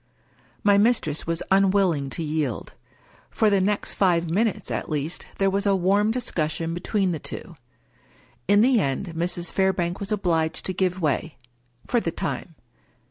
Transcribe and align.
My 0.63 0.79
mistress 0.79 1.27
was 1.27 1.43
unwilling 1.51 2.09
to 2.09 2.23
yield. 2.23 2.73
For 3.29 3.51
the 3.51 3.61
next 3.61 3.93
five 3.93 4.27
minutes, 4.31 4.71
at 4.71 4.89
least, 4.89 5.27
there 5.37 5.51
was 5.51 5.67
a 5.67 5.75
warm 5.75 6.09
discussion 6.09 6.73
between 6.73 7.11
the 7.11 7.19
two. 7.19 7.55
In 8.47 8.61
the 8.61 8.79
end 8.79 9.13
Mrs. 9.15 9.53
Fairbank 9.53 9.99
was 9.99 10.11
obliged 10.11 10.65
to 10.65 10.73
give 10.73 10.99
way— 11.01 11.37
for 11.87 11.99
the 11.99 12.09
time. 12.09 12.55